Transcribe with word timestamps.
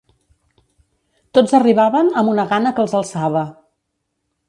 Tots 1.39 1.53
arribaven 1.59 2.11
amb 2.23 2.35
una 2.35 2.49
gana 2.55 2.75
que 2.79 2.87
els 2.89 2.99
alçava 3.03 3.49